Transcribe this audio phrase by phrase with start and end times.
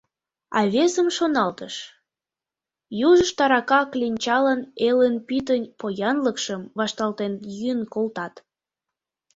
[0.57, 1.75] А весым шоналтыш:
[3.07, 8.33] южышт арака кленчалан элын пӱтынь поянлыкшым вашталтен йӱын колтат.